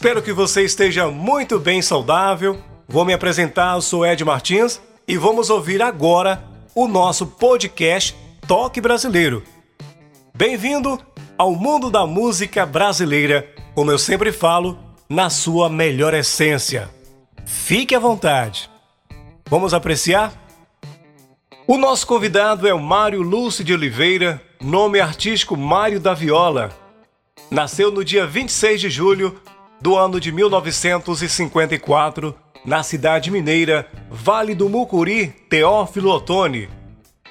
[0.00, 2.58] Espero que você esteja muito bem saudável.
[2.88, 6.42] Vou me apresentar, eu sou Ed Martins e vamos ouvir agora
[6.74, 8.16] o nosso podcast
[8.48, 9.42] Toque Brasileiro.
[10.34, 10.98] Bem-vindo
[11.36, 16.88] ao mundo da música brasileira, como eu sempre falo, na sua melhor essência.
[17.44, 18.70] Fique à vontade.
[19.50, 20.32] Vamos apreciar?
[21.66, 26.70] O nosso convidado é o Mário Lúcio de Oliveira, nome artístico Mário da Viola.
[27.50, 29.38] Nasceu no dia 26 de julho
[29.80, 36.68] do ano de 1954, na cidade mineira Vale do Mucuri, Teófilo Otoni.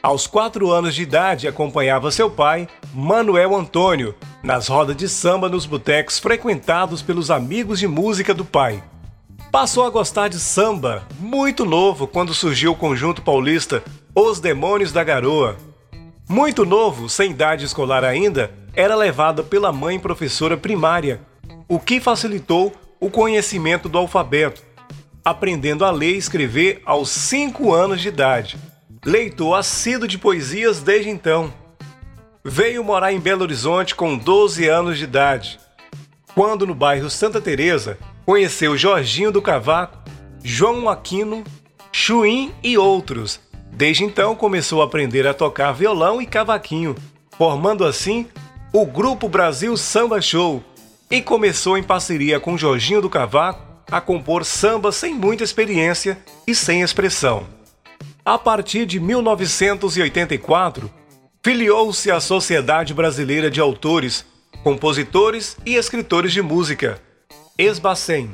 [0.01, 5.65] Aos quatro anos de idade, acompanhava seu pai, Manuel Antônio, nas rodas de samba nos
[5.65, 8.81] botecos frequentados pelos amigos de música do pai.
[9.51, 13.83] Passou a gostar de samba muito novo quando surgiu o conjunto paulista
[14.15, 15.57] Os Demônios da Garoa.
[16.27, 21.19] Muito novo, sem idade escolar ainda, era levado pela mãe professora primária
[21.69, 24.63] o que facilitou o conhecimento do alfabeto,
[25.23, 28.57] aprendendo a ler e escrever aos 5 anos de idade.
[29.05, 31.53] Leitor assíduo de poesias desde então.
[32.43, 35.59] Veio morar em Belo Horizonte com 12 anos de idade.
[36.33, 39.99] Quando no bairro Santa Teresa, conheceu Jorginho do Cavaco,
[40.43, 41.43] João Aquino,
[41.91, 43.39] Chuim e outros.
[43.71, 46.95] Desde então começou a aprender a tocar violão e cavaquinho,
[47.37, 48.27] formando assim
[48.73, 50.63] o Grupo Brasil Samba Show,
[51.09, 56.53] e começou em parceria com Jorginho do Cavaco a compor samba sem muita experiência e
[56.53, 57.47] sem expressão.
[58.23, 60.91] A partir de 1984,
[61.43, 64.25] filiou-se à Sociedade Brasileira de Autores,
[64.63, 67.01] Compositores e Escritores de Música,
[67.57, 68.29] Esbacem,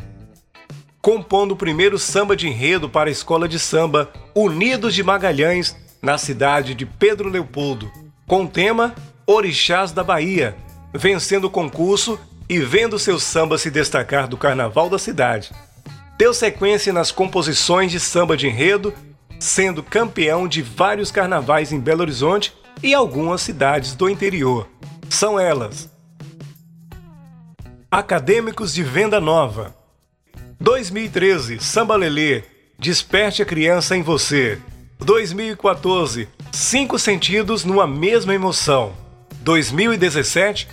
[1.01, 6.17] compondo o primeiro samba de enredo para a escola de samba Unidos de Magalhães, na
[6.17, 7.89] cidade de Pedro Leopoldo,
[8.27, 8.93] com o tema
[9.25, 10.55] Orixás da Bahia,
[10.93, 15.51] vencendo o concurso e vendo seu samba se destacar do carnaval da cidade.
[16.17, 18.93] Deu sequência nas composições de samba de enredo,
[19.39, 24.69] sendo campeão de vários carnavais em Belo Horizonte e algumas cidades do interior.
[25.09, 25.89] São elas:
[27.91, 29.75] Acadêmicos de Venda Nova,
[30.59, 32.43] 2013 Samba Lelê,
[32.77, 34.59] Desperte a Criança em Você,
[34.99, 38.93] 2014 Cinco Sentidos numa Mesma Emoção,
[39.41, 40.67] 2017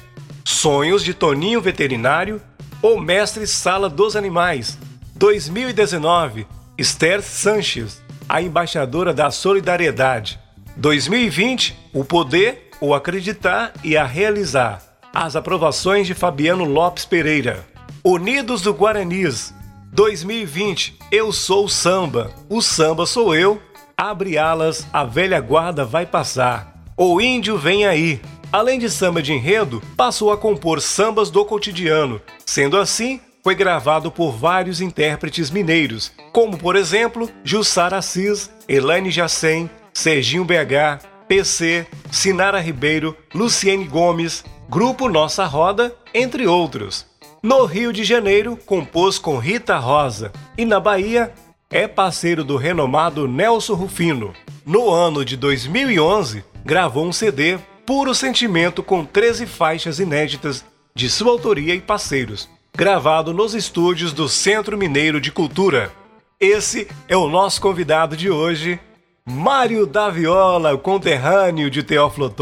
[0.45, 2.41] Sonhos de Toninho Veterinário
[2.81, 4.79] ou Mestre Sala dos Animais.
[5.15, 10.39] 2019, Esther Sanches, a embaixadora da solidariedade.
[10.77, 14.83] 2020, o poder, o acreditar e a realizar.
[15.15, 17.65] As aprovações de Fabiano Lopes Pereira.
[18.03, 19.55] Unidos do Guaranis.
[19.93, 23.61] 2020, eu sou o samba, o samba sou eu.
[23.97, 26.83] Abre alas, a velha guarda vai passar.
[26.97, 28.21] O índio vem aí.
[28.53, 32.21] Além de samba de enredo, passou a compor sambas do cotidiano.
[32.45, 39.71] Sendo assim, foi gravado por vários intérpretes mineiros, como por exemplo Jussara Assis, Elaine Jacem,
[39.95, 47.07] Serginho BH, PC, Sinara Ribeiro, Luciene Gomes, Grupo Nossa Roda, entre outros.
[47.43, 51.33] No Rio de Janeiro, compôs com Rita Rosa e na Bahia
[51.71, 54.35] é parceiro do renomado Nelson Rufino.
[54.65, 57.59] No ano de 2011, gravou um CD
[57.95, 60.65] Puro Sentimento com 13 faixas inéditas
[60.95, 65.93] de sua autoria e parceiros, gravado nos estúdios do Centro Mineiro de Cultura.
[66.41, 68.81] Esse é o nosso convidado de hoje,
[69.27, 72.35] Mário da Viola, o conterrâneo de Teófilo.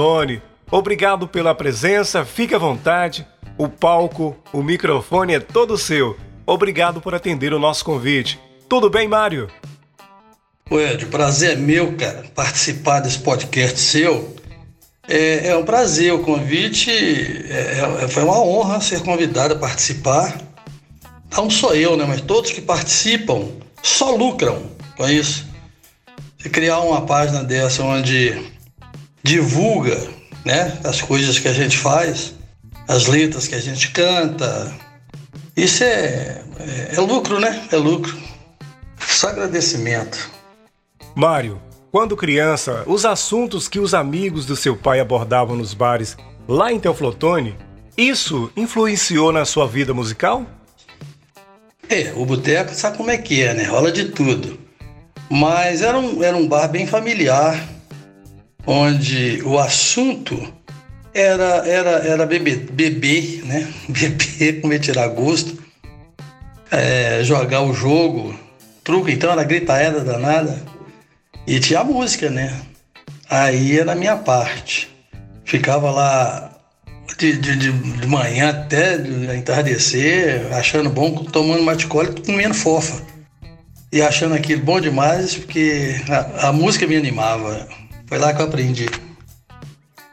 [0.70, 3.26] Obrigado pela presença, fique à vontade.
[3.58, 6.16] O palco, o microfone é todo seu.
[6.46, 8.38] Obrigado por atender o nosso convite.
[8.68, 9.48] Tudo bem, Mário?
[10.70, 14.38] Ed, prazer é meu, cara, participar desse podcast seu.
[15.08, 20.40] É, é um prazer o convite, é, é, foi uma honra ser convidado a participar.
[21.36, 23.48] Não só eu, né, mas todos que participam
[23.82, 24.62] só lucram
[24.96, 25.46] com isso.
[26.52, 28.50] Criar uma página dessa onde
[29.22, 30.08] divulga
[30.44, 32.34] né, as coisas que a gente faz,
[32.88, 34.74] as letras que a gente canta,
[35.56, 37.68] isso é, é, é lucro, né?
[37.70, 38.18] É lucro.
[38.98, 40.30] Só agradecimento.
[41.14, 41.60] Mário,
[41.90, 46.16] quando criança, os assuntos que os amigos do seu pai abordavam nos bares
[46.46, 47.56] lá em Teoflotone,
[47.96, 50.46] isso influenciou na sua vida musical?
[51.88, 53.64] É, o boteco sabe como é que é, né?
[53.64, 54.56] Rola de tudo.
[55.28, 57.68] Mas era um, era um bar bem familiar,
[58.64, 60.40] onde o assunto
[61.12, 63.68] era, era, era beber, né?
[63.88, 65.60] Beber, comer, tirar gosto,
[66.70, 68.32] é, jogar o jogo,
[68.84, 70.69] truque, então era gritaeda danada.
[71.46, 72.54] E tinha a música, né?
[73.28, 74.88] Aí era a minha parte.
[75.44, 76.50] Ficava lá
[77.18, 78.96] de, de, de manhã até
[79.36, 83.02] entardecer, achando bom, tomando maticole e comendo fofa.
[83.92, 87.68] E achando aquilo bom demais, porque a, a música me animava.
[88.06, 88.88] Foi lá que eu aprendi.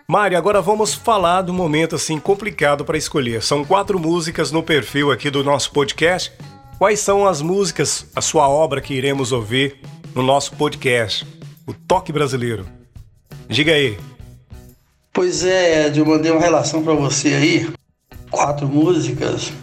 [0.08, 3.44] Mário, agora vamos falar do momento assim complicado para escolher.
[3.44, 6.32] São quatro músicas no perfil aqui do nosso podcast.
[6.80, 9.82] Quais são as músicas, a sua obra que iremos ouvir
[10.18, 11.28] no nosso podcast,
[11.68, 12.66] o Toque Brasileiro?
[13.48, 14.00] Diga aí.
[15.14, 17.72] Pois é, Ed, eu mandei uma relação para você aí.
[18.32, 19.54] Quatro músicas.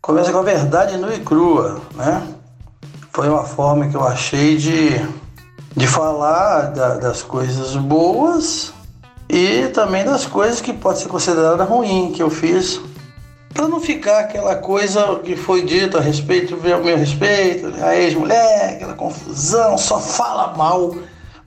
[0.00, 2.26] Começa com a verdade nua e crua, né?
[3.12, 5.06] Foi uma forma que eu achei de
[5.76, 8.72] de falar da, das coisas boas
[9.28, 12.80] e também das coisas que pode ser considerada ruim que eu fiz
[13.54, 18.74] para não ficar aquela coisa que foi dita a respeito ao meu respeito, a ex-mulher,
[18.74, 20.94] aquela confusão, só fala mal,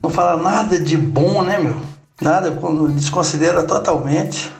[0.02, 1.76] não fala nada de bom, né, meu?
[2.22, 4.52] Nada, quando desconsidera totalmente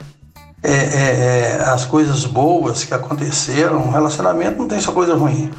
[0.62, 3.78] é, é, é, as coisas boas que aconteceram.
[3.78, 5.50] Um relacionamento não tem só coisa ruim.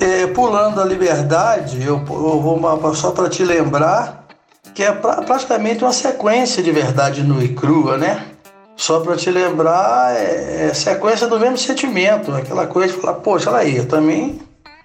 [0.00, 4.26] É, pulando a liberdade, eu, eu vou só para te lembrar
[4.74, 8.24] que é pra, praticamente uma sequência de verdade nua e crua, né?
[8.78, 13.50] Só para te lembrar, é, é, sequência do mesmo sentimento, aquela coisa de falar, poxa,
[13.50, 14.40] olha aí, eu também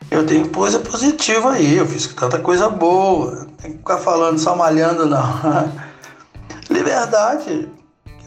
[0.10, 4.56] eu tenho coisa positiva aí, eu fiz tanta coisa boa, tem que ficar falando só
[4.56, 5.72] malhando, não.
[6.72, 7.69] Liberdade,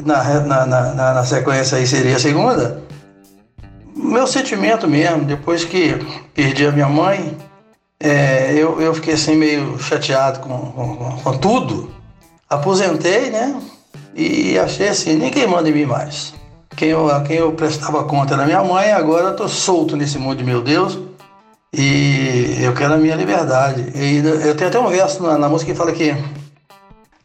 [0.05, 2.81] na, na, na, na sequência aí seria a segunda,
[3.93, 5.97] meu sentimento mesmo, depois que
[6.33, 7.37] perdi a minha mãe,
[7.99, 11.91] é, eu, eu fiquei assim meio chateado com, com, com, tudo.
[12.49, 13.61] Aposentei, né?
[14.17, 16.33] E achei assim, ninguém manda em mim mais.
[16.75, 20.19] Quem eu, a quem eu prestava conta era minha mãe, agora eu tô solto nesse
[20.19, 20.99] mundo de meu Deus.
[21.73, 23.93] E eu quero a minha liberdade.
[23.95, 26.17] E eu tenho até um verso na, na música que fala que,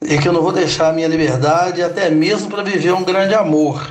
[0.01, 3.33] e que eu não vou deixar a minha liberdade até mesmo para viver um grande
[3.33, 3.89] amor.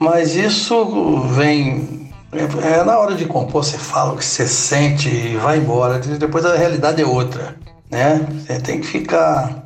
[0.00, 2.02] Mas isso vem
[2.32, 5.98] é, é, na hora de compor, você fala o que você sente e vai embora.
[5.98, 7.56] Depois a realidade é outra,
[7.90, 8.26] né?
[8.40, 9.61] Você tem que ficar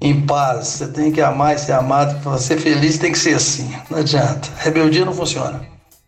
[0.00, 2.20] em paz, você tem que amar e ser amado.
[2.22, 4.48] Para ser feliz tem que ser assim, não adianta.
[4.58, 5.60] Rebeldia não funciona.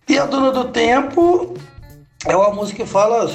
[0.09, 1.55] E a Dona do Tempo
[2.27, 3.31] é uma música que fala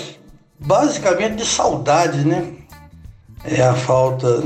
[0.59, 2.53] basicamente de saudade, né?
[3.45, 4.41] É a falta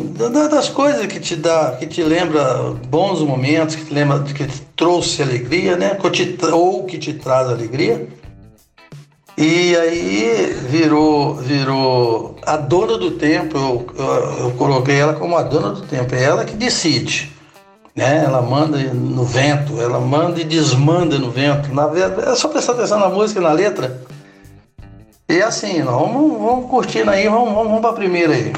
[0.50, 4.62] das coisas que te dá, que te lembra bons momentos, que te lembra que te
[4.76, 5.98] trouxe alegria, né?
[6.52, 8.08] Ou que te traz alegria.
[9.38, 13.58] E aí virou, virou a dona do tempo.
[13.58, 16.14] Eu, eu, eu, coloquei ela como a dona do tempo.
[16.14, 17.32] É ela que decide,
[17.96, 18.24] né?
[18.26, 21.74] Ela manda no vento, ela manda e desmanda no vento.
[21.74, 24.02] Na verdade, é só prestar atenção na música, na letra.
[25.30, 28.52] E assim, vamos, vamos curtindo aí, vamos, vamos, vamos a primeira aí.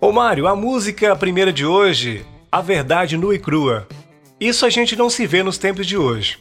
[0.00, 3.86] Ô Mário, a música primeira de hoje, A Verdade Nua e Crua.
[4.40, 6.38] Isso a gente não se vê nos tempos de hoje.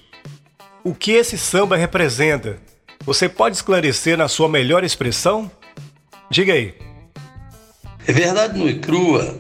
[0.84, 2.58] O que esse samba representa?
[3.06, 5.50] Você pode esclarecer na sua melhor expressão?
[6.30, 6.74] Diga aí.
[8.08, 9.40] É verdade nua e crua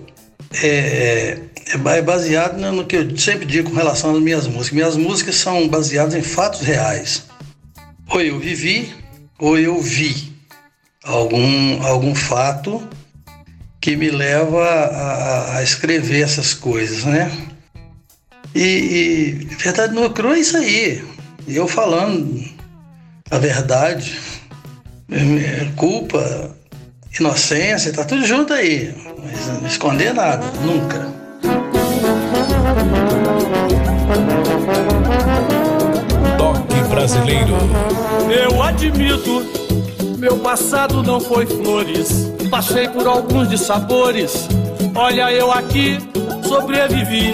[0.61, 4.71] é, é, é baseado no que eu sempre digo com relação às minhas músicas.
[4.71, 7.25] Minhas músicas são baseadas em fatos reais.
[8.09, 8.93] Ou eu vivi,
[9.39, 10.31] ou eu vi
[11.03, 12.87] algum, algum fato
[13.81, 17.31] que me leva a, a escrever essas coisas, né?
[18.53, 21.03] E, e verdade no cru é isso aí.
[21.47, 22.54] Eu falando
[23.31, 24.19] a verdade,
[25.11, 26.55] é, culpa,
[27.19, 28.93] inocência, tá tudo junto aí.
[29.23, 31.13] Mas não esconder nada, nunca.
[36.37, 37.55] Toque brasileiro.
[38.29, 39.43] Eu admito,
[40.17, 44.47] meu passado não foi flores Passei por alguns dissabores.
[44.95, 45.97] Olha, eu aqui
[46.47, 47.33] sobrevivi.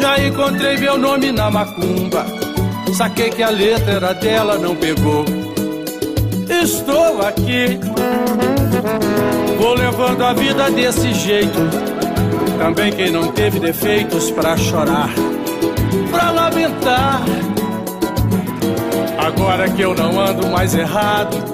[0.00, 2.41] Já encontrei meu nome na macumba.
[2.92, 5.24] Saquei que a letra era dela, não pegou.
[6.48, 7.78] Estou aqui.
[9.58, 11.58] Vou levando a vida desse jeito.
[12.58, 15.10] Também quem não teve defeitos pra chorar,
[16.10, 17.22] pra lamentar.
[19.18, 21.52] Agora que eu não ando mais errado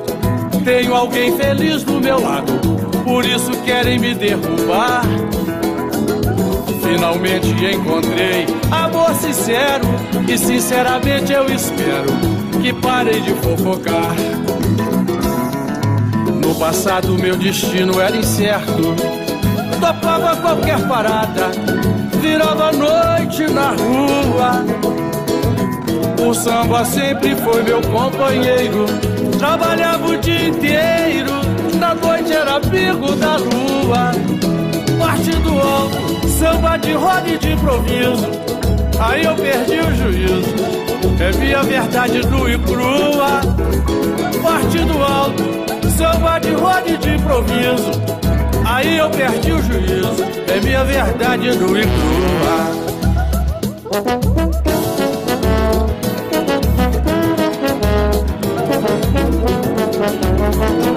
[0.68, 2.52] tenho alguém feliz do meu lado.
[3.02, 5.02] por isso querem me derrubar.
[6.88, 9.84] Finalmente encontrei amor sincero
[10.26, 12.10] e sinceramente eu espero
[12.62, 14.14] que parem de fofocar.
[16.42, 18.96] No passado meu destino era incerto,
[19.78, 21.50] topava qualquer parada,
[22.22, 24.64] virava noite na rua.
[26.26, 28.86] O samba sempre foi meu companheiro,
[29.38, 31.32] trabalhava o dia inteiro,
[31.78, 34.12] na noite era amigo da lua.
[34.98, 36.07] Parte do alto,
[36.38, 38.28] samba de roda e de improviso,
[39.00, 40.54] aí eu perdi o juízo,
[41.18, 43.40] é minha verdade nua e crua.
[44.40, 45.42] Parte do alto,
[45.96, 47.90] samba de roda e de improviso,
[48.64, 52.88] aí eu perdi o juízo, é minha verdade nua e crua.
[60.84, 60.87] Eu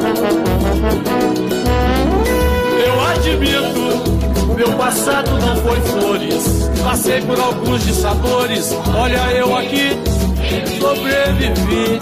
[4.81, 6.69] passado não foi flores.
[6.83, 8.75] Passei por alguns dissabores.
[8.95, 9.91] Olha eu aqui,
[10.79, 11.99] sobrevivi.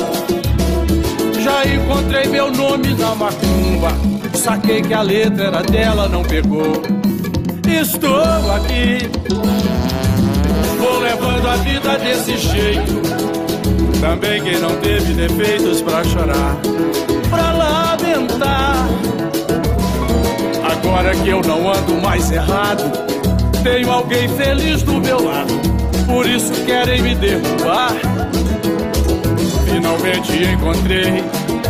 [1.43, 3.91] Já encontrei meu nome na macumba.
[4.33, 6.81] Saquei que a letra era dela, não pegou.
[7.67, 9.09] Estou aqui,
[10.79, 13.01] vou levando a vida desse jeito.
[13.99, 16.57] Também quem não teve defeitos pra chorar,
[17.29, 19.08] pra lamentar.
[20.99, 22.83] Agora que eu não ando mais errado,
[23.63, 25.53] tenho alguém feliz do meu lado.
[26.05, 27.93] Por isso querem me derrubar.
[29.63, 31.23] Finalmente encontrei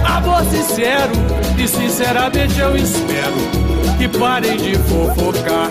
[0.03, 1.11] amor sincero
[1.59, 3.35] e sinceramente eu espero
[3.99, 5.69] que parem de fofocar.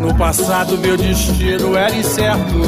[0.00, 2.60] No passado meu destino era incerto,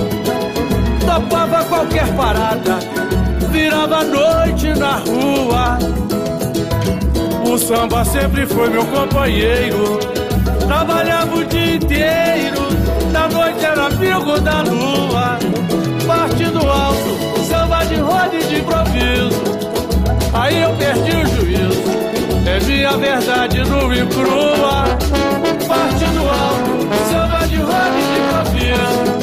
[1.04, 2.78] topava qualquer parada,
[3.50, 5.78] virava noite na rua.
[7.56, 9.98] O samba sempre foi meu companheiro,
[10.68, 12.68] trabalhava o dia inteiro,
[13.10, 15.38] na noite era amigo da lua.
[16.06, 17.16] Parte do alto,
[17.48, 19.42] samba de roda e de improviso.
[20.34, 21.82] Aí eu perdi o juízo,
[22.46, 24.84] é minha verdade nua e crua.
[25.66, 29.16] Parte do alto, samba de roda e de improviso.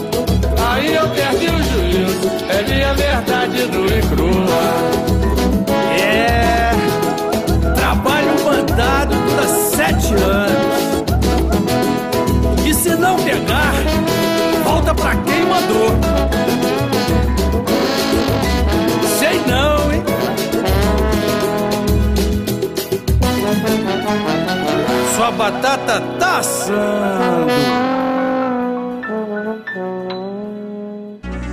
[0.72, 5.12] Aí eu perdi o juízo, é minha verdade nua e crua.
[9.84, 11.04] Sete anos.
[12.66, 13.74] E se não pegar,
[14.63, 15.90] volta pra quem mandou.
[19.20, 20.04] Sei não, hein?
[25.16, 27.54] Sua batata tá assando.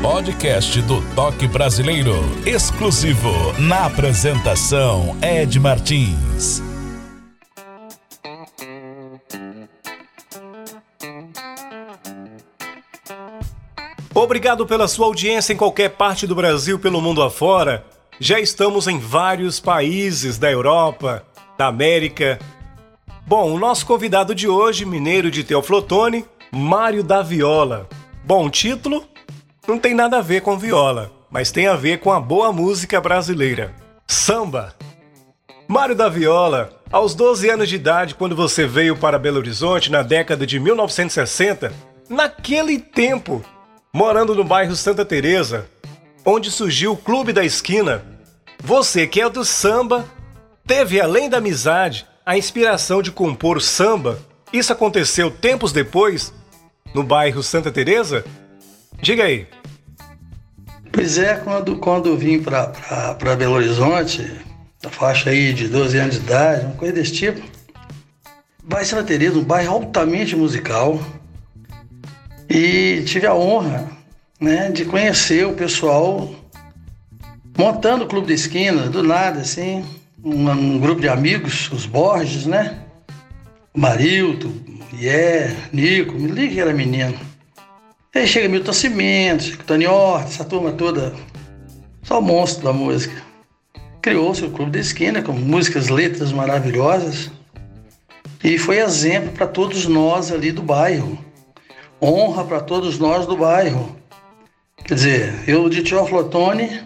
[0.00, 2.14] Podcast do Toque Brasileiro,
[2.46, 6.69] exclusivo na apresentação Ed Martins.
[14.22, 17.86] Obrigado pela sua audiência em qualquer parte do Brasil, pelo mundo afora.
[18.18, 21.24] Já estamos em vários países da Europa,
[21.56, 22.38] da América.
[23.26, 27.88] Bom, o nosso convidado de hoje, mineiro de Teoflotone, Mário da Viola.
[28.22, 29.08] Bom, título
[29.66, 33.00] não tem nada a ver com viola, mas tem a ver com a boa música
[33.00, 33.74] brasileira.
[34.06, 34.74] Samba.
[35.66, 40.02] Mário da Viola, aos 12 anos de idade, quando você veio para Belo Horizonte na
[40.02, 41.72] década de 1960,
[42.06, 43.42] naquele tempo,
[43.92, 45.66] morando no bairro Santa Teresa,
[46.24, 48.04] onde surgiu o Clube da Esquina,
[48.62, 50.06] você que é do samba,
[50.66, 54.18] teve além da amizade a inspiração de compor o samba.
[54.52, 56.32] Isso aconteceu tempos depois
[56.94, 58.24] no bairro Santa Teresa?
[59.00, 59.46] Diga aí.
[60.92, 64.30] Pois é, quando, quando vim para Belo Horizonte,
[64.82, 67.40] na faixa aí de 12 anos de idade, uma coisa desse tipo,
[68.62, 71.00] bairro Santa Teresa, um bairro altamente musical,
[72.50, 73.88] e tive a honra
[74.40, 76.34] né, de conhecer o pessoal
[77.56, 79.84] montando o Clube da Esquina, do nada, assim,
[80.24, 82.78] um, um grupo de amigos, os Borges, né?
[83.72, 84.52] O Marilto,
[84.98, 87.14] Ié, Nico, me liga que era menino.
[88.14, 91.14] Aí chega Milton Cimentos, Tony Horta, essa turma toda,
[92.02, 93.14] só monstro da música.
[94.02, 97.30] Criou-se o Clube da Esquina com músicas, letras maravilhosas
[98.42, 101.29] e foi exemplo para todos nós ali do bairro.
[102.02, 103.94] Honra para todos nós do bairro.
[104.84, 106.82] Quer dizer, eu de Teoflotone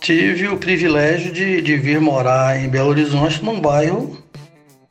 [0.00, 4.18] tive o privilégio de, de vir morar em Belo Horizonte, num bairro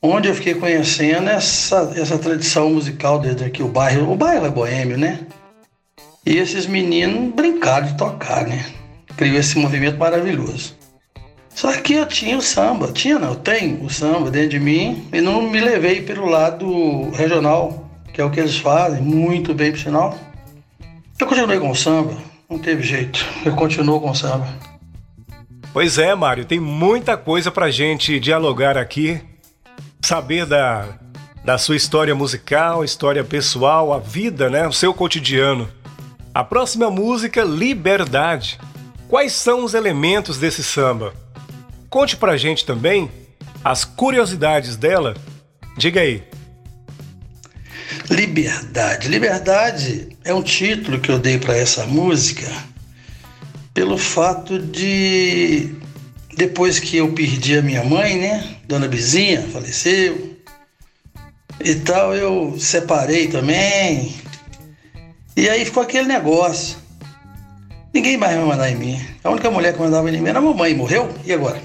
[0.02, 4.12] onde eu fiquei conhecendo essa, essa tradição musical desde aqui, o bairro.
[4.12, 5.20] O bairro é boêmio, né?
[6.26, 8.66] E esses meninos brincaram de tocar, né?
[9.18, 10.78] Criou esse movimento maravilhoso.
[11.50, 15.08] Só que eu tinha o samba, tinha não, eu tenho o samba dentro de mim
[15.12, 17.89] e não me levei pelo lado regional,
[18.20, 20.20] que é o que eles fazem, muito bem por sinal.
[21.18, 22.18] Eu continuei com o samba,
[22.50, 24.46] não teve jeito, eu continuo com o samba.
[25.72, 29.22] Pois é, Mário, tem muita coisa pra gente dialogar aqui,
[30.02, 31.00] saber da,
[31.46, 35.70] da sua história musical, história pessoal, a vida, né, o seu cotidiano.
[36.34, 38.60] A próxima música, Liberdade.
[39.08, 41.14] Quais são os elementos desse samba?
[41.90, 43.10] Conte pra gente também
[43.64, 45.16] as curiosidades dela.
[45.78, 46.28] Diga aí.
[48.10, 49.08] Liberdade.
[49.08, 52.48] Liberdade é um título que eu dei para essa música
[53.74, 55.76] pelo fato de
[56.36, 60.38] depois que eu perdi a minha mãe, né, Dona Bizinha, faleceu
[61.64, 64.16] e tal, eu separei também.
[65.36, 66.78] E aí ficou aquele negócio.
[67.94, 69.06] Ninguém mais vai mandar em mim.
[69.24, 71.14] A única mulher que mandava em mim era a mamãe, morreu?
[71.26, 71.62] E agora?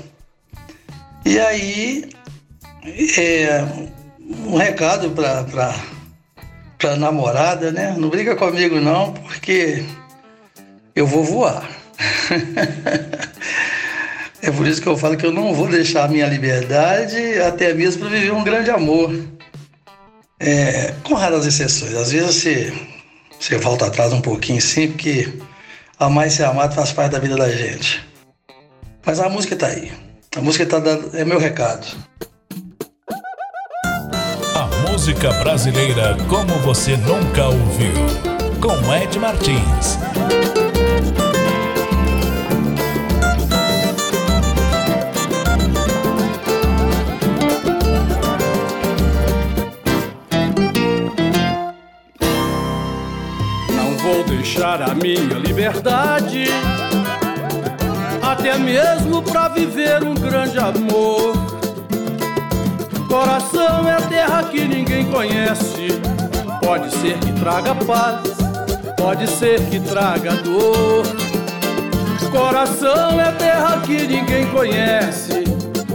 [1.24, 2.04] E aí,
[3.18, 3.64] é,
[4.46, 5.42] um recado para
[6.78, 7.94] pra namorada, né?
[7.96, 9.84] Não briga comigo não, porque
[10.94, 11.68] eu vou voar.
[14.42, 17.72] é por isso que eu falo que eu não vou deixar a minha liberdade até
[17.72, 19.14] mesmo para viver um grande amor.
[20.38, 21.94] É, com raras exceções.
[21.94, 22.72] Às vezes você,
[23.38, 25.32] você volta atrás um pouquinho sim, porque
[25.98, 28.04] amar e ser amado faz parte da vida da gente.
[29.06, 29.92] Mas a música tá aí.
[30.36, 31.86] A música tá dando, é meu recado.
[34.94, 37.92] Música brasileira como você nunca ouviu.
[38.60, 39.98] Com Ed Martins.
[53.72, 56.44] Não vou deixar a minha liberdade
[58.22, 61.53] até mesmo para viver um grande amor.
[63.14, 65.86] Coração é terra que ninguém conhece.
[66.60, 68.22] Pode ser que traga paz,
[68.96, 71.04] pode ser que traga dor.
[72.32, 75.44] Coração é terra que ninguém conhece.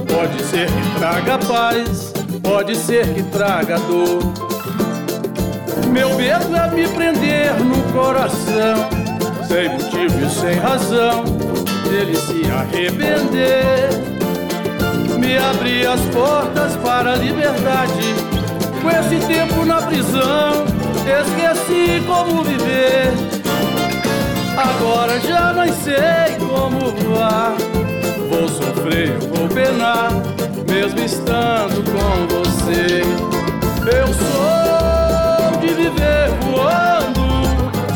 [0.08, 4.21] Pode ser que traga paz, pode ser que traga dor.
[5.91, 8.88] Meu medo é me prender no coração,
[9.45, 11.25] sem motivo e sem razão
[11.84, 14.18] dele se arrepender.
[15.30, 18.15] Me abri as portas para a liberdade.
[18.82, 20.65] Com esse tempo na prisão,
[21.06, 23.13] esqueci como viver.
[24.58, 27.56] Agora já não sei como voar.
[28.28, 30.10] Vou sofrer, vou penar,
[30.68, 33.04] mesmo estando com você.
[33.86, 37.46] Eu sou de viver voando,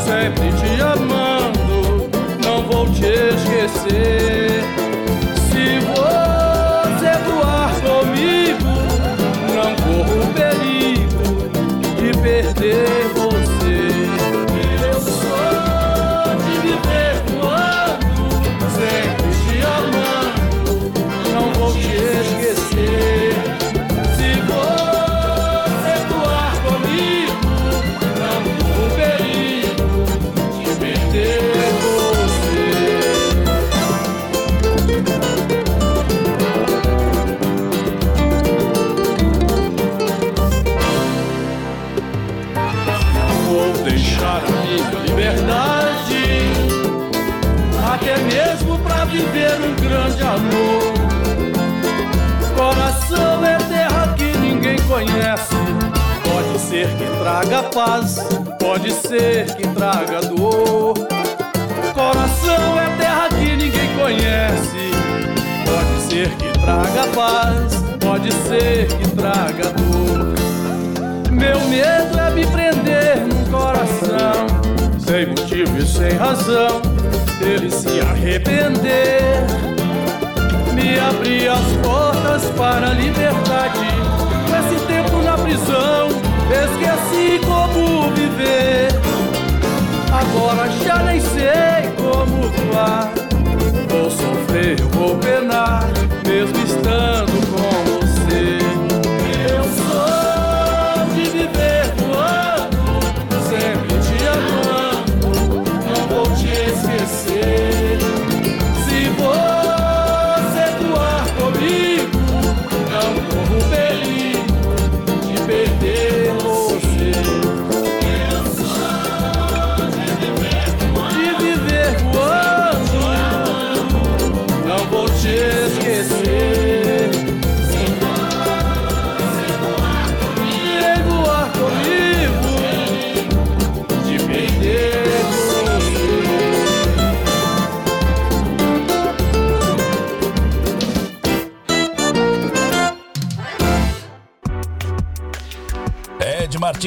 [0.05, 1.73] sempre te amando
[2.69, 4.82] vou te esquecer.
[57.73, 58.19] Paz,
[58.59, 60.93] pode ser que traga dor.
[61.93, 64.91] Coração é terra que ninguém conhece.
[65.65, 70.33] Pode ser que traga paz, pode ser que traga dor.
[71.31, 74.45] Meu medo é me prender num coração,
[74.99, 76.81] sem motivo e sem razão
[77.39, 79.45] dele se arrepender.
[80.73, 83.79] Me abri as portas para a liberdade.
[84.51, 86.09] Nesse tempo na prisão,
[86.51, 87.62] esqueci como
[88.33, 88.89] viver.
[90.11, 93.11] Agora já nem sei como voar.
[93.89, 95.42] Vou sofrer, vou penar,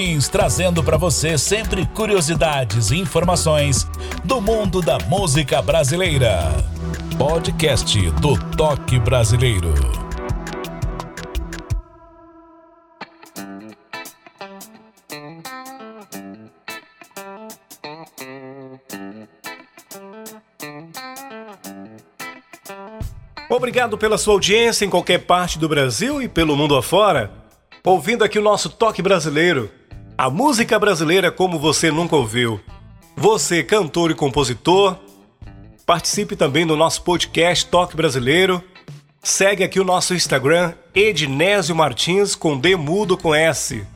[0.07, 3.89] Martins trazendo para você sempre curiosidades e informações
[4.25, 6.53] do mundo da música brasileira.
[7.19, 9.75] Podcast do Toque Brasileiro.
[23.51, 27.33] Obrigado pela sua audiência em qualquer parte do Brasil e pelo mundo afora.
[27.83, 29.69] Ouvindo aqui o nosso toque brasileiro.
[30.19, 32.59] A música brasileira como você nunca ouviu.
[33.15, 34.97] Você, cantor e compositor,
[35.85, 38.65] participe também do nosso podcast Toque Brasileiro.
[39.23, 43.87] Segue aqui o nosso Instagram, Ednésio Martins, com D mudo com S.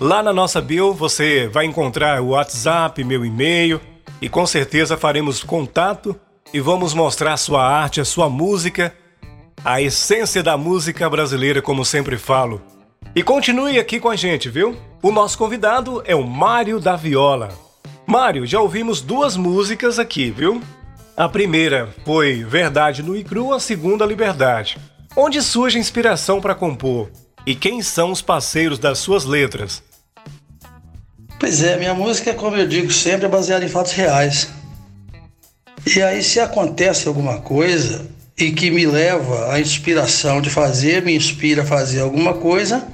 [0.00, 3.78] Lá na nossa bio você vai encontrar o WhatsApp, meu e-mail
[4.22, 6.18] e com certeza faremos contato
[6.50, 8.94] e vamos mostrar sua arte, a sua música,
[9.62, 12.77] a essência da música brasileira, como sempre falo.
[13.18, 14.76] E continue aqui com a gente, viu?
[15.02, 17.48] O nosso convidado é o Mário da Viola.
[18.06, 20.62] Mário, já ouvimos duas músicas aqui, viu?
[21.16, 24.78] A primeira foi Verdade no e Cru, a segunda Liberdade.
[25.16, 27.10] Onde surge a inspiração para compor?
[27.44, 29.82] E quem são os parceiros das suas letras?
[31.40, 34.48] Pois é, minha música, como eu digo sempre, é baseada em fatos reais.
[35.84, 41.16] E aí, se acontece alguma coisa e que me leva à inspiração de fazer, me
[41.16, 42.86] inspira a fazer alguma coisa,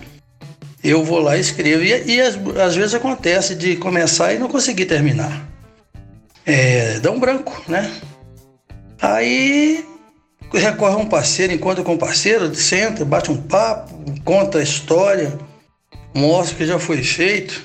[0.84, 1.82] eu vou lá e escrevo.
[1.82, 5.48] E, e às, às, vezes acontece de começar e não conseguir terminar.
[6.44, 7.90] É, dá um branco, né?
[9.00, 9.84] Aí
[10.52, 13.94] recorre a um parceiro, encontra com um parceiro, senta, bate um papo,
[14.24, 15.36] conta a história,
[16.14, 17.64] mostra o que já foi feito,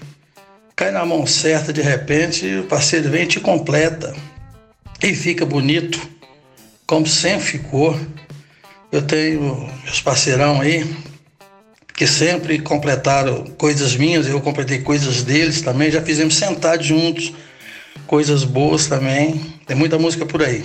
[0.75, 4.15] cai na mão certa de repente, o parceiro vem e te completa
[5.03, 5.99] e fica bonito,
[6.88, 7.99] como sempre ficou.
[8.91, 10.84] Eu tenho meus parceirão aí,
[11.99, 17.33] que sempre completaram coisas minhas, eu completei coisas deles também, já fizemos sentar juntos,
[18.07, 20.63] coisas boas também, tem muita música por aí.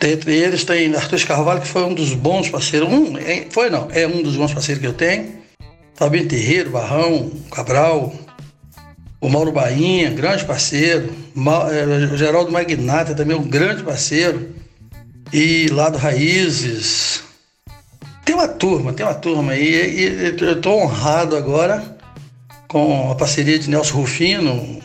[0.00, 3.88] Entre eles tem Arthur Carvalho, que foi um dos bons parceiros, um, é, foi não,
[3.92, 5.34] é um dos bons parceiros que eu tenho,
[5.94, 8.14] Fabinho Terreiro, Barrão, Cabral,
[9.20, 14.48] o Mauro Bainha, grande parceiro, o é, Geraldo Magnata também um grande parceiro,
[15.30, 17.28] e Lado Raízes.
[18.30, 21.96] Tem uma turma, tem uma turma aí, e, eu estou honrado agora
[22.68, 24.80] com a parceria de Nelson Rufino,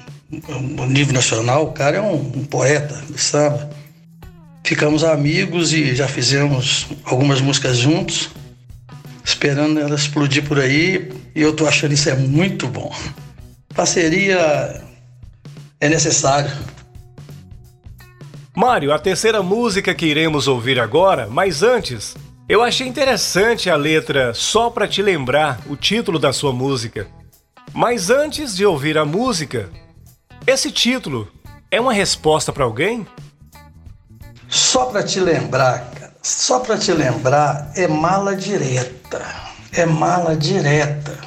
[0.50, 3.70] no nível nacional, o cara é um, um poeta do samba.
[4.64, 8.32] Ficamos amigos e já fizemos algumas músicas juntos,
[9.24, 12.92] esperando ela explodir por aí, e eu tô achando isso é muito bom.
[13.76, 14.82] Parceria
[15.80, 16.50] é necessário.
[18.56, 22.16] Mário, a terceira música que iremos ouvir agora, mas antes,
[22.48, 27.08] eu achei interessante a letra Só para te lembrar, o título da sua música.
[27.74, 29.70] Mas antes de ouvir a música,
[30.48, 31.28] esse título
[31.72, 33.06] é uma resposta para alguém?
[34.48, 39.26] Só para te lembrar, cara, só para te lembrar é mala direta.
[39.74, 41.18] É mala direta.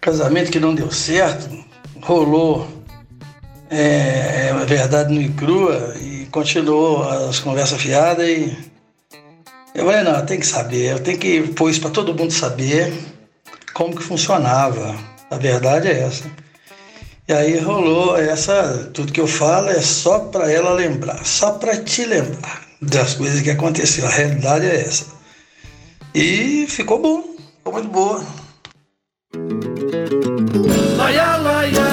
[0.00, 1.64] Casamento que não deu certo,
[2.02, 2.66] rolou
[3.70, 8.67] é, é verdade no e crua e continuou as conversas fiadas e
[9.78, 12.92] eu falei, não, tem que saber, eu tenho que pôr isso para todo mundo saber
[13.72, 14.98] como que funcionava.
[15.30, 16.24] A verdade é essa.
[17.28, 21.76] E aí rolou essa, tudo que eu falo é só para ela lembrar, só para
[21.76, 24.08] te lembrar das coisas que aconteceram.
[24.08, 25.06] A realidade é essa.
[26.12, 27.22] E ficou bom,
[27.58, 28.24] ficou muito boa.
[30.96, 31.87] Laia, laia,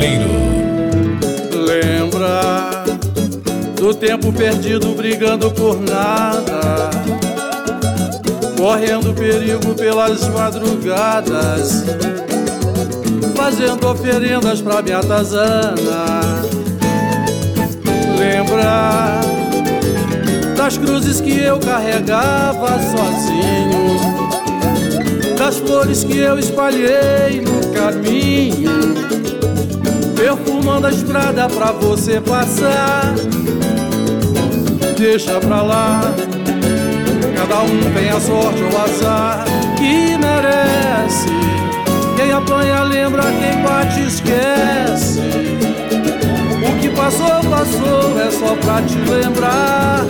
[0.00, 0.30] brasileiro.
[1.52, 2.84] Lembra
[3.76, 6.90] do tempo perdido brigando por nada,
[8.56, 11.84] correndo perigo pelas madrugadas,
[13.36, 16.20] fazendo oferendas pra minha tazana.
[18.18, 19.20] Lembra
[20.56, 24.00] das cruzes que eu carregava sozinho,
[25.38, 28.89] das flores que eu espalhei no caminho
[30.20, 33.14] perfumando a estrada pra você passar.
[34.98, 36.02] Deixa pra lá,
[37.34, 39.44] cada um tem a sorte ou azar
[39.78, 41.30] que merece.
[42.16, 45.20] Quem apanha lembra, quem bate esquece.
[46.68, 50.04] O que passou, passou, é só pra te lembrar.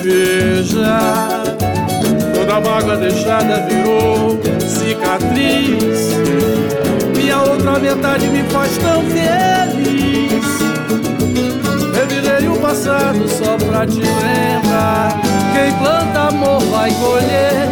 [0.00, 1.38] Veja
[2.34, 6.08] Toda mágoa deixada virou cicatriz.
[7.28, 10.42] Minha outra metade me faz tão feliz.
[11.94, 15.20] Revirei o passado só pra te lembrar.
[15.52, 17.68] Quem planta amor vai colher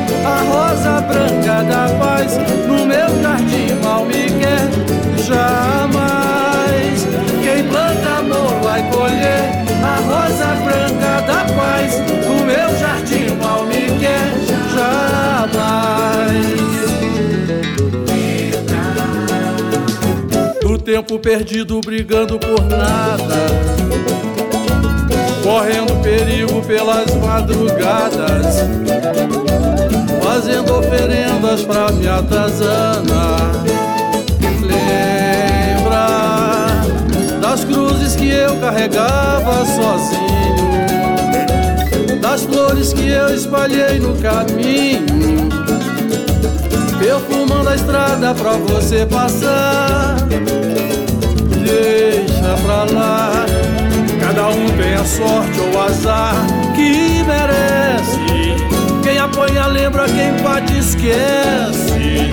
[20.87, 23.37] tempo perdido brigando por nada
[25.43, 28.63] correndo perigo pelas madrugadas,
[30.23, 33.51] fazendo oferendas pra minha tazana.
[34.61, 36.07] Lembra
[37.41, 40.61] das cruzes que eu carregava sozinho,
[42.21, 45.49] das flores que eu espalhei no caminho,
[47.07, 50.17] perfumando a estrada pra você passar.
[51.65, 53.47] Deixa pra lá
[54.21, 56.35] Cada um tem a sorte ou azar
[56.75, 58.57] que merece.
[59.05, 62.33] Quem apanha lembra, quem bate esquece.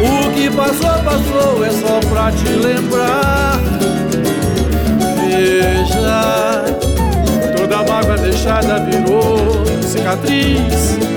[0.00, 3.60] O que passou, passou, é só pra te lembrar.
[5.28, 6.64] Veja,
[7.56, 11.09] toda mágoa deixada virou cicatriz.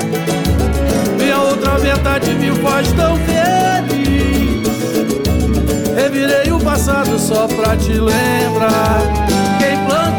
[1.63, 4.67] Outra metade me faz tão feliz.
[5.95, 9.23] Revirei o passado só pra te lembrar
[10.03, 10.12] amor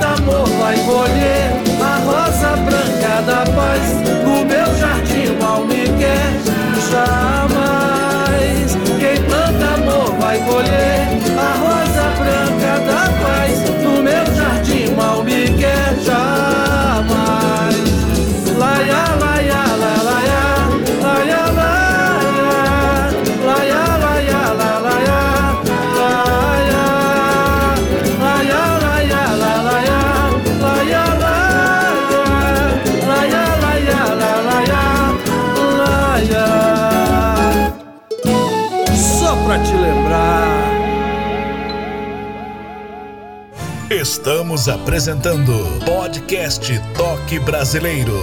[44.26, 45.52] Estamos apresentando
[45.84, 48.14] Podcast Toque Brasileiro.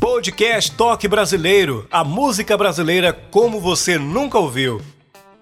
[0.00, 4.80] Podcast Toque Brasileiro, a música brasileira como você nunca ouviu.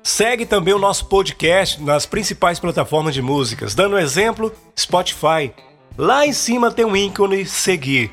[0.02, 5.54] Segue também o nosso podcast nas principais plataformas de músicas, dando exemplo Spotify,
[5.96, 8.10] Lá em cima tem um ícone seguir.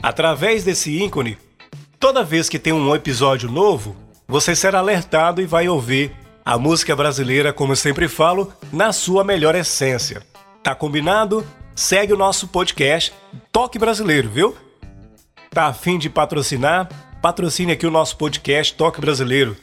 [0.00, 1.36] Através desse ícone,
[1.98, 6.12] toda vez que tem um episódio novo, você será alertado e vai ouvir
[6.44, 10.22] a música brasileira, como eu sempre falo, na sua melhor essência.
[10.62, 11.46] Tá combinado?
[11.74, 13.12] Segue o nosso podcast
[13.52, 14.56] Toque Brasileiro, viu?
[15.50, 16.88] Tá afim de patrocinar?
[17.20, 19.56] Patrocine aqui o nosso podcast Toque Brasileiro.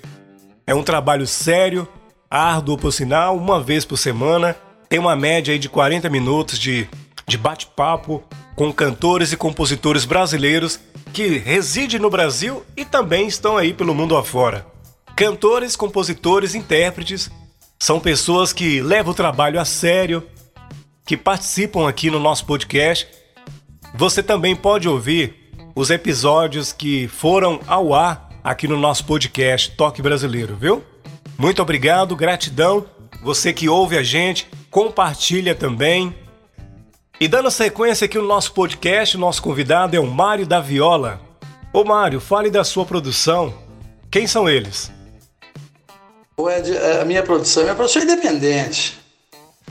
[0.67, 1.87] É um trabalho sério,
[2.29, 4.55] árduo por sinal, uma vez por semana.
[4.89, 6.87] Tem uma média aí de 40 minutos de
[7.27, 8.23] de bate-papo
[8.55, 10.79] com cantores e compositores brasileiros
[11.15, 14.67] que residem no Brasil e também estão aí pelo mundo afora.
[15.15, 17.31] Cantores, compositores, intérpretes
[17.79, 20.27] são pessoas que levam o trabalho a sério,
[21.05, 23.07] que participam aqui no nosso podcast.
[23.93, 30.01] Você também pode ouvir os episódios que foram ao ar aqui no nosso podcast Toque
[30.01, 30.83] Brasileiro, viu?
[31.37, 32.87] Muito obrigado, gratidão.
[33.23, 36.13] Você que ouve a gente, compartilha também
[37.19, 41.21] e dando sequência aqui no nosso podcast, o nosso convidado é o Mário da Viola.
[41.71, 43.53] Ô Mário, fale da sua produção.
[44.11, 44.91] Quem são eles?
[46.35, 48.99] O Ed, é, a minha produção, minha produção é independente.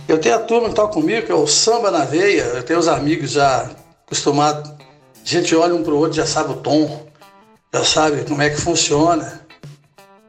[0.09, 2.45] Eu tenho a turma que toca comigo, que é o Samba na Veia.
[2.45, 3.71] Eu tenho os amigos já
[4.07, 4.71] acostumados.
[4.71, 4.75] A
[5.23, 7.07] gente olha um pro outro, já sabe o tom,
[7.73, 9.47] já sabe como é que funciona.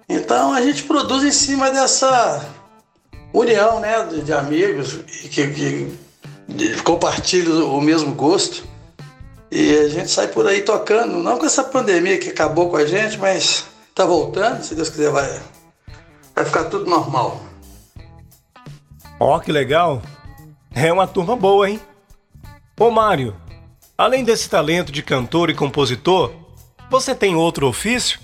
[0.08, 2.46] Então a gente produz em cima dessa
[3.34, 4.94] união né, de, de amigos
[5.30, 6.05] que, que
[6.84, 8.64] compartilham o mesmo gosto.
[9.52, 12.86] E a gente sai por aí tocando, não com essa pandemia que acabou com a
[12.86, 15.40] gente, mas tá voltando, se Deus quiser vai,
[16.36, 17.42] vai ficar tudo normal.
[19.20, 20.02] Ó, oh, que legal!
[20.74, 21.80] É uma turma boa, hein?
[22.78, 23.34] Ô Mário,
[23.98, 26.34] além desse talento de cantor e compositor,
[26.90, 28.20] você tem outro ofício?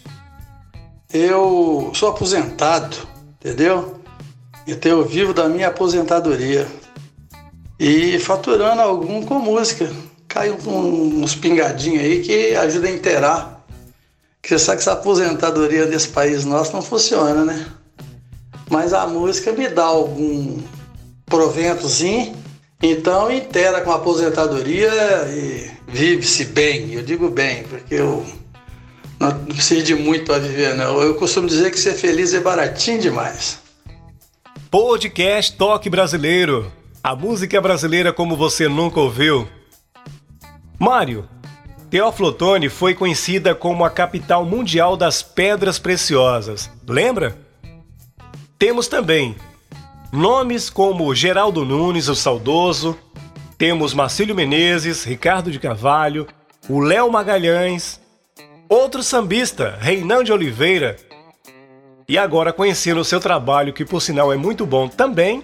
[1.14, 2.98] Eu sou aposentado,
[3.40, 4.02] entendeu?
[4.68, 6.68] Então eu vivo da minha aposentadoria
[7.84, 9.92] e faturando algum com música.
[10.28, 13.66] Caiu uns pingadinhos aí que ajuda a inteirar.
[14.40, 17.66] Que você sabe que essa aposentadoria nesse país nosso não funciona, né?
[18.70, 20.60] Mas a música me dá algum,
[21.26, 22.36] proventozinho,
[22.82, 24.92] então inteira com a aposentadoria
[25.30, 26.94] e vive-se bem.
[26.94, 28.24] Eu digo bem, porque eu
[29.20, 31.02] não preciso de muito para viver, não.
[31.02, 33.58] Eu costumo dizer que ser feliz é baratinho demais.
[34.70, 36.72] Podcast Toque Brasileiro.
[37.04, 39.48] A música brasileira como você nunca ouviu.
[40.78, 41.28] Mário,
[41.90, 46.70] Teófilo Otoni foi conhecida como a capital mundial das pedras preciosas.
[46.88, 47.36] Lembra?
[48.60, 49.36] Temos também
[50.14, 52.96] nomes como Geraldo Nunes, o saudoso,
[53.58, 56.28] temos Marcílio Menezes, Ricardo de Carvalho,
[56.70, 58.00] o Léo Magalhães,
[58.70, 60.98] outro sambista, Reinão de Oliveira,
[62.08, 65.44] e agora conhecendo o seu trabalho, que por sinal é muito bom também,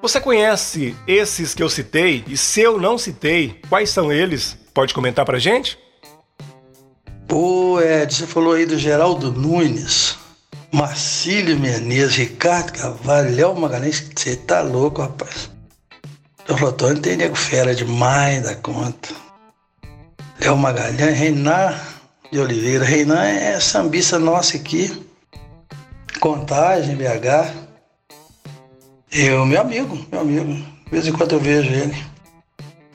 [0.00, 2.24] você conhece esses que eu citei?
[2.26, 4.56] E se eu não citei, quais são eles?
[4.72, 5.78] Pode comentar pra gente?
[7.28, 10.18] Pô, Ed, você falou aí do Geraldo Nunes,
[10.72, 14.10] Marcílio Menezes, Ricardo Carvalho, Léo Magalhães.
[14.16, 15.50] Você tá louco, rapaz.
[16.48, 19.10] O Flotônio tem nego fera demais da conta.
[20.40, 22.00] Léo Magalhães, Reinar
[22.32, 22.84] de Oliveira.
[22.84, 25.06] Reinar é sambista nossa aqui.
[26.18, 27.69] Contagem, BH.
[29.12, 30.54] Eu, meu amigo, meu amigo.
[30.54, 31.96] De vez em quando eu vejo ele.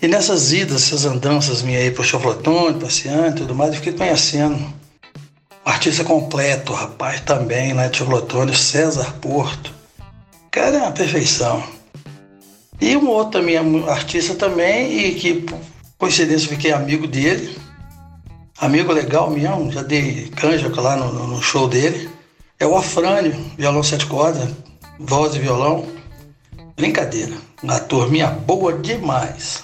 [0.02, 3.92] E nessas idas, essas andanças minhas aí pro Choflotone, passeando e tudo mais, eu fiquei
[3.92, 9.74] conhecendo um artista completo, rapaz, também, lá de Choflotone, César Porto.
[10.52, 11.62] Cara, é uma perfeição.
[12.80, 13.58] E um outro também,
[13.90, 15.60] artista também, e que, por
[15.98, 17.58] coincidência, fiquei amigo dele.
[18.58, 22.10] Amigo legal mesmo, já dei canja lá no, no show dele.
[22.58, 24.50] É o Afrânio, violão sete cordas,
[24.98, 25.95] voz e violão.
[26.76, 29.64] Brincadeira, uma turminha boa demais.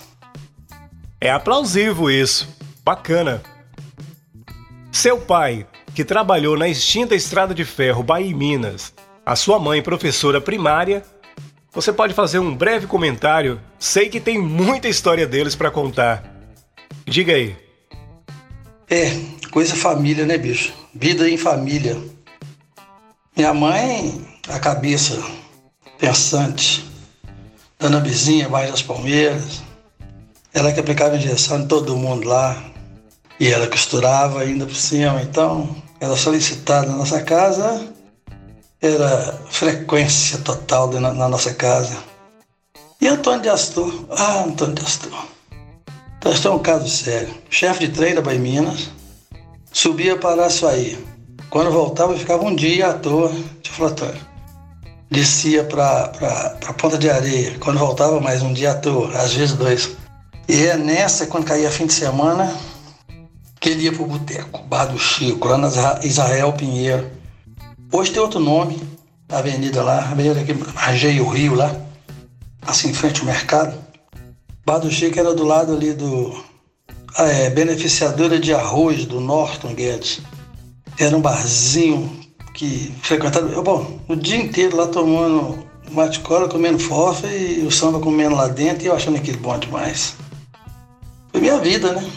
[1.19, 2.47] É aplausível isso.
[2.83, 3.43] Bacana.
[4.91, 8.93] Seu pai, que trabalhou na extinta Estrada de Ferro Bahia Minas,
[9.25, 11.03] a sua mãe, professora primária,
[11.73, 13.61] você pode fazer um breve comentário?
[13.79, 16.23] Sei que tem muita história deles para contar.
[17.05, 17.55] Diga aí.
[18.89, 19.17] É,
[19.51, 20.73] coisa família, né, bicho?
[20.93, 21.97] Vida em família.
[23.37, 25.17] Minha mãe, a cabeça
[25.97, 26.90] pensante,
[27.81, 29.63] Dona Bizinha, mais das Palmeiras,
[30.53, 32.55] ela que aplicava injeção em todo mundo lá.
[33.39, 35.19] E ela costurava ainda por cima.
[35.23, 37.91] Então, era solicitada na nossa casa.
[38.79, 41.97] Era frequência total na, na nossa casa.
[43.01, 44.05] E Antônio de Astor?
[44.11, 45.25] Ah, Antônio de Astor.
[46.19, 47.33] Então, isso é um caso sério.
[47.49, 48.91] Chefe de trem da Bahia Minas.
[49.73, 51.03] Subia para Açuaí.
[51.49, 53.31] Quando voltava, ficava um dia à toa
[53.63, 54.30] de flatório.
[55.11, 56.07] Descia para
[56.77, 57.57] Ponta de Areia.
[57.59, 59.09] Quando voltava, mais um dia à toa.
[59.09, 59.97] Às vezes dois.
[60.47, 62.55] E é nessa, quando caía fim de semana,
[63.59, 65.67] que ele ia pro boteco, Bar do Chico, lá na
[66.01, 67.11] Israel Pinheiro.
[67.91, 68.81] Hoje tem outro nome,
[69.27, 71.75] a avenida lá, a avenida que margeia o rio lá,
[72.61, 73.77] assim em frente ao mercado.
[74.65, 76.41] Bar do Chico era do lado ali do
[77.17, 80.21] ah, é, beneficiadora de arroz do Norton Guedes.
[80.97, 82.20] Era um barzinho
[82.53, 87.99] que frequentava, bom, o dia inteiro lá tomando mate cola, comendo fofa e o samba
[87.99, 90.15] comendo lá dentro e eu achando aquilo bom demais.
[91.31, 92.09] Foi minha vida, né?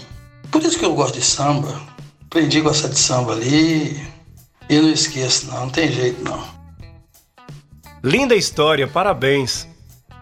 [0.51, 1.81] Por isso que eu gosto de samba.
[2.27, 4.01] Aprendi a gostar de samba ali.
[4.69, 6.43] E não esqueço, não, não tem jeito não.
[8.03, 9.69] Linda história, parabéns.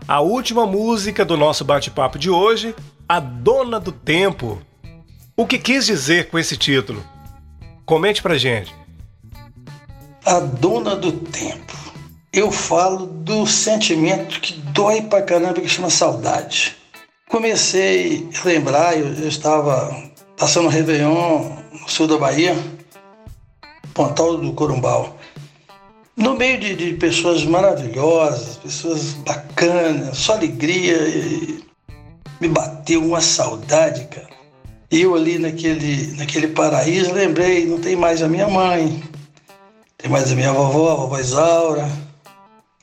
[0.07, 2.75] A última música do nosso bate-papo de hoje,
[3.09, 4.61] A Dona do Tempo.
[5.37, 7.03] O que quis dizer com esse título?
[7.87, 8.75] Comente pra gente.
[10.25, 11.77] A Dona do Tempo.
[12.33, 16.77] Eu falo do sentimento que dói pra caramba que chama saudade
[17.33, 19.91] comecei a lembrar, eu, eu estava
[20.37, 22.55] passando o Réveillon no sul da Bahia,
[23.95, 25.17] Pontal do Corumbau,
[26.15, 30.99] no meio de, de pessoas maravilhosas, pessoas bacanas, só alegria,
[32.39, 34.29] me bateu uma saudade, cara.
[34.91, 39.03] Eu ali naquele, naquele paraíso lembrei, não tem mais a minha mãe,
[40.03, 41.89] tem mais a minha vovó, a vovó Isaura,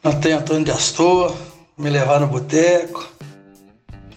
[0.03, 1.35] não tem Antônio de Astor,
[1.77, 3.19] me levar no boteco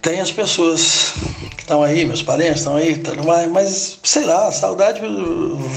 [0.03, 1.13] tem as pessoas
[1.55, 3.01] que estão aí, meus parentes estão aí,
[3.49, 4.99] mas sei lá, a saudade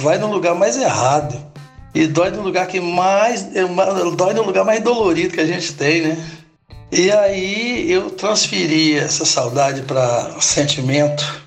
[0.02, 1.40] vai no lugar mais errado.
[1.94, 3.46] E dói no lugar que mais.
[4.16, 6.18] dói no lugar mais dolorido que a gente tem, né?
[6.90, 11.42] E aí eu transferi essa saudade para sentimento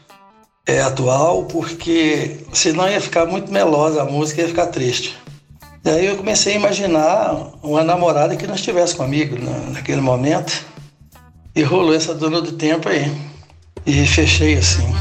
[0.66, 5.16] é, atual, porque senão ia ficar muito melosa a música, ia ficar triste.
[5.84, 9.38] E aí eu comecei a imaginar uma namorada que não estivesse comigo
[9.72, 10.66] naquele momento.
[11.56, 13.12] E rolou essa dona do tempo aí.
[13.86, 14.94] E fechei assim.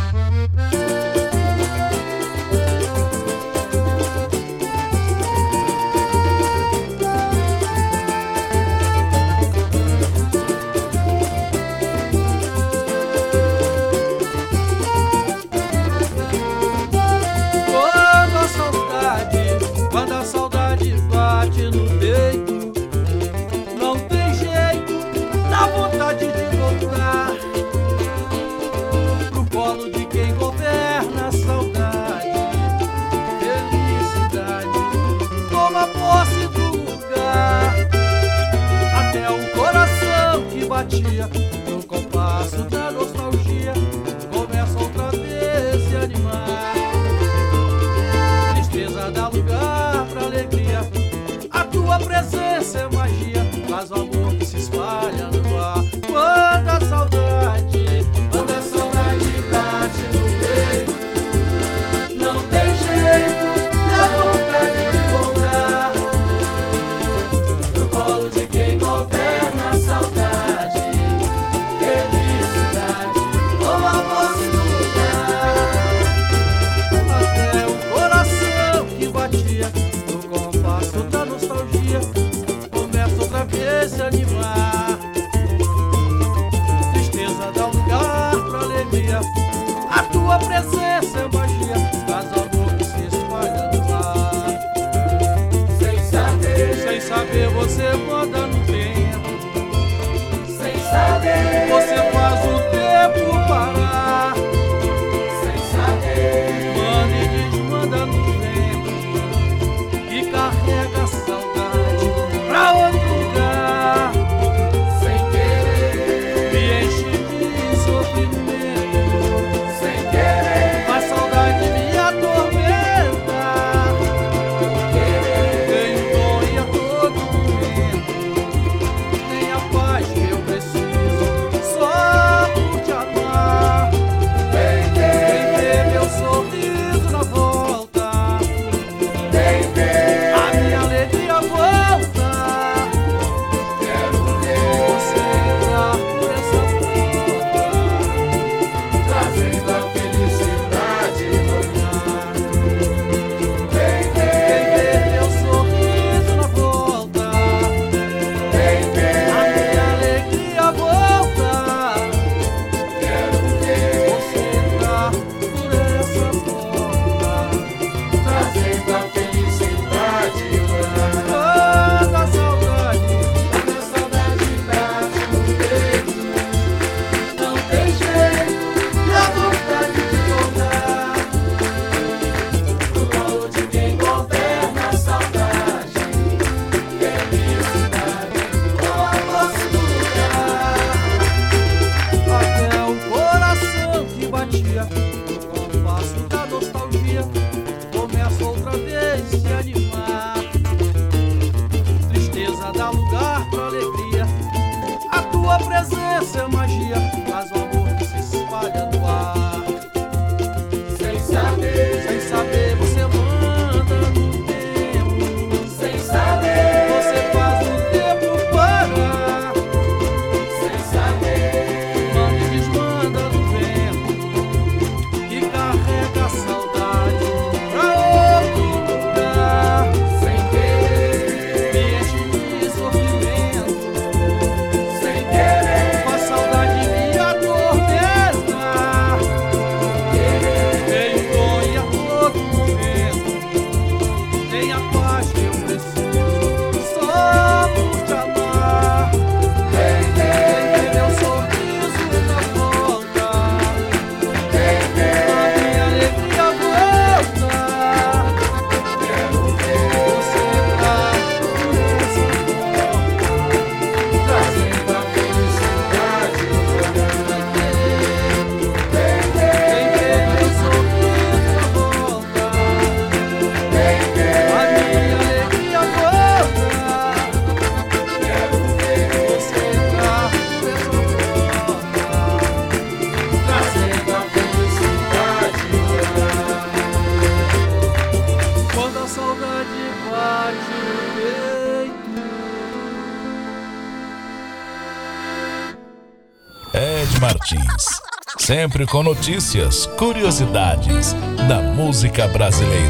[298.48, 301.12] sempre com notícias, curiosidades
[301.46, 302.80] da música brasileira.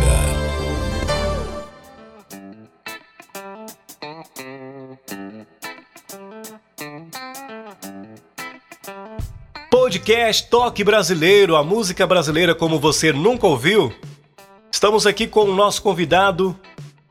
[9.68, 13.92] Podcast Toque Brasileiro, a música brasileira como você nunca ouviu.
[14.70, 16.56] Estamos aqui com o nosso convidado,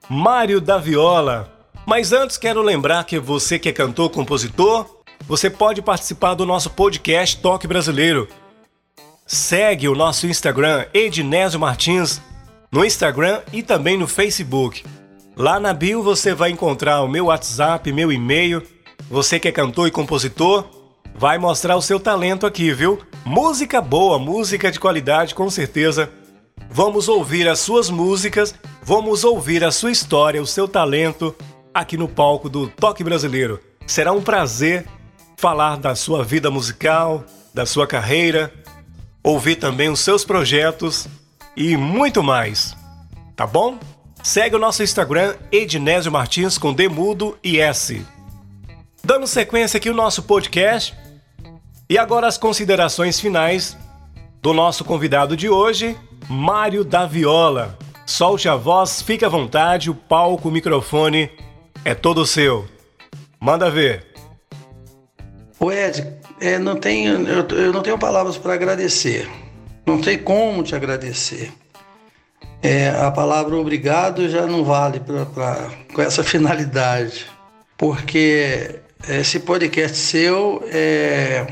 [0.07, 1.51] Mário da Viola.
[1.85, 4.85] Mas antes quero lembrar que você que é cantor, compositor,
[5.27, 8.29] você pode participar do nosso podcast Toque Brasileiro.
[9.27, 12.21] Segue o nosso Instagram Ednésio Martins
[12.71, 14.85] no Instagram e também no Facebook.
[15.35, 18.63] Lá na bio você vai encontrar o meu WhatsApp, meu e-mail.
[19.09, 20.65] Você que é cantor e compositor,
[21.13, 23.01] vai mostrar o seu talento aqui, viu?
[23.25, 26.09] Música boa, música de qualidade, com certeza.
[26.69, 31.35] Vamos ouvir as suas músicas, vamos ouvir a sua história, o seu talento
[31.73, 33.59] aqui no palco do Toque Brasileiro.
[33.85, 34.85] Será um prazer
[35.35, 38.53] falar da sua vida musical, da sua carreira,
[39.27, 41.05] ouvir também os seus projetos
[41.55, 42.75] e muito mais.
[43.35, 43.77] Tá bom?
[44.23, 48.05] Segue o nosso Instagram Ednésio Martins com Demudo e S.
[49.03, 50.95] Dando sequência aqui o nosso podcast.
[51.89, 53.77] E agora as considerações finais
[54.41, 55.97] do nosso convidado de hoje,
[56.29, 57.77] Mário da Viola.
[58.05, 61.29] Solte a voz, fique à vontade, o palco, o microfone
[61.83, 62.65] é todo seu.
[63.41, 64.05] Manda ver.
[65.59, 69.29] O Ed, é, não tenho, eu, eu não tenho palavras para agradecer.
[69.85, 71.51] Não sei como te agradecer.
[72.61, 77.25] É, a palavra obrigado já não vale pra, pra, com essa finalidade.
[77.77, 81.45] Porque esse podcast seu é,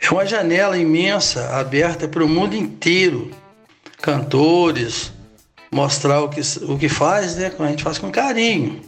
[0.00, 3.30] é uma janela imensa, aberta para o mundo inteiro.
[4.02, 5.12] Cantores,
[5.70, 7.50] mostrar o que, o que faz, né?
[7.58, 8.82] A gente faz com carinho.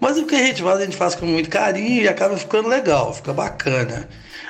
[0.00, 2.68] Mas o que a gente faz, a gente faz com muito carinho e acaba ficando
[2.68, 4.08] legal, fica bacana.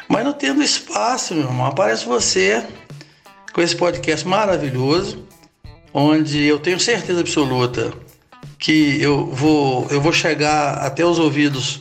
[0.08, 2.64] Mas não tendo espaço, meu irmão, aparece você
[3.52, 5.24] com esse podcast maravilhoso,
[5.92, 7.92] onde eu tenho certeza absoluta
[8.58, 11.80] que eu vou, eu vou chegar até os ouvidos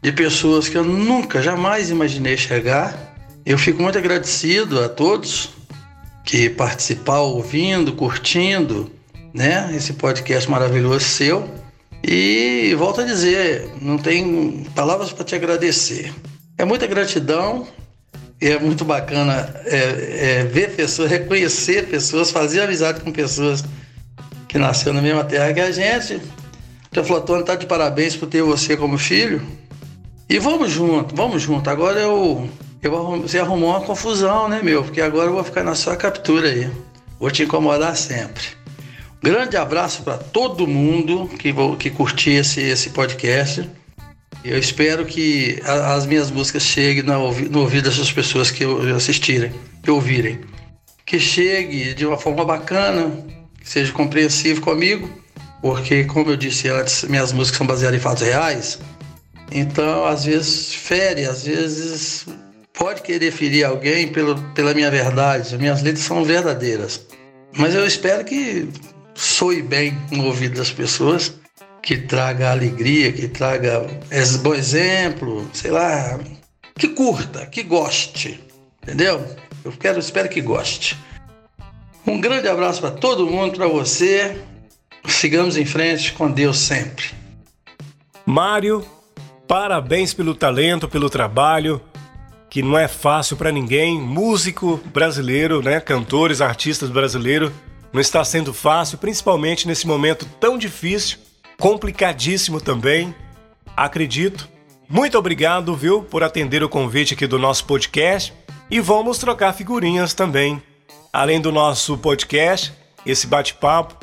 [0.00, 3.14] de pessoas que eu nunca, jamais imaginei chegar.
[3.44, 5.50] Eu fico muito agradecido a todos
[6.24, 8.90] que participaram, ouvindo, curtindo,
[9.34, 11.48] né, esse podcast maravilhoso seu.
[12.02, 16.12] E volto a dizer, não tem palavras para te agradecer.
[16.62, 17.66] É muita gratidão
[18.40, 23.64] e é muito bacana é, é, ver pessoas, reconhecer pessoas, fazer amizade com pessoas
[24.46, 26.22] que nasceram na mesma terra que a gente.
[26.96, 29.42] O Flotone está de parabéns por ter você como filho.
[30.28, 31.68] E vamos junto, vamos junto.
[31.68, 32.48] Agora eu,
[32.80, 34.84] eu você arrumou uma confusão, né, meu?
[34.84, 36.70] Porque agora eu vou ficar na sua captura aí.
[37.18, 38.44] Vou te incomodar sempre.
[39.20, 43.68] Grande abraço para todo mundo que, que curtir esse, esse podcast.
[44.44, 48.64] Eu espero que a, as minhas músicas cheguem no, no ouvido dessas pessoas que
[48.94, 50.40] assistirem, que ouvirem.
[51.06, 53.10] Que chegue de uma forma bacana,
[53.60, 55.08] que seja compreensivo comigo,
[55.60, 58.78] porque, como eu disse antes, minhas músicas são baseadas em fatos reais.
[59.50, 62.26] Então, às vezes, fere, às vezes
[62.72, 65.56] pode querer ferir alguém pelo, pela minha verdade.
[65.56, 67.06] Minhas letras são verdadeiras.
[67.56, 68.68] Mas eu espero que
[69.14, 71.34] soe bem no ouvido das pessoas,
[71.82, 73.86] que traga alegria, que traga
[74.40, 76.18] bom exemplo, sei lá,
[76.78, 78.40] que curta, que goste,
[78.82, 79.26] entendeu?
[79.64, 80.96] Eu quero, espero que goste.
[82.06, 84.40] Um grande abraço para todo mundo, para você.
[85.06, 87.10] Sigamos em frente com Deus sempre.
[88.24, 88.84] Mário,
[89.46, 91.80] parabéns pelo talento, pelo trabalho,
[92.48, 94.00] que não é fácil para ninguém.
[94.00, 95.80] Músico brasileiro, né?
[95.80, 97.52] Cantores, artistas brasileiros
[97.92, 101.18] não está sendo fácil, principalmente nesse momento tão difícil,
[101.62, 103.14] complicadíssimo também.
[103.76, 104.48] Acredito.
[104.88, 108.34] Muito obrigado, viu, por atender o convite aqui do nosso podcast
[108.68, 110.60] e vamos trocar figurinhas também.
[111.12, 112.72] Além do nosso podcast,
[113.06, 113.96] esse bate-papo,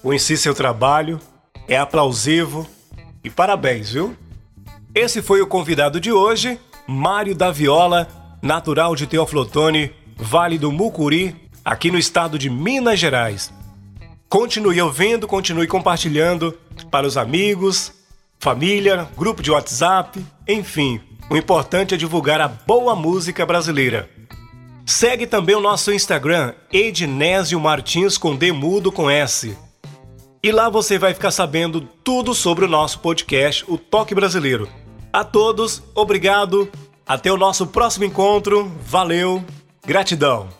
[0.00, 1.18] conheci seu trabalho,
[1.66, 2.64] é aplausivo
[3.24, 4.16] e parabéns, viu?
[4.94, 8.06] Esse foi o convidado de hoje, Mário da Viola,
[8.40, 11.34] natural de Teoflotone, Vale do Mucuri,
[11.64, 13.52] aqui no estado de Minas Gerais.
[14.30, 16.56] Continue ouvindo, continue compartilhando
[16.88, 17.92] para os amigos,
[18.38, 21.00] família, grupo de WhatsApp, enfim.
[21.28, 24.08] O importante é divulgar a boa música brasileira.
[24.86, 29.58] Segue também o nosso Instagram, Ednésio Martins com Demudo com S.
[30.40, 34.68] E lá você vai ficar sabendo tudo sobre o nosso podcast, o Toque Brasileiro.
[35.12, 36.70] A todos, obrigado.
[37.04, 38.70] Até o nosso próximo encontro.
[38.86, 39.44] Valeu.
[39.84, 40.59] Gratidão.